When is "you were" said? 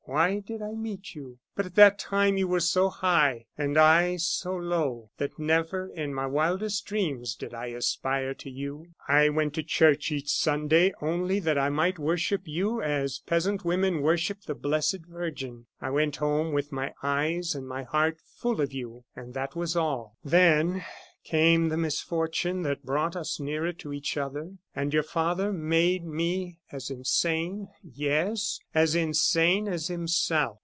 2.35-2.59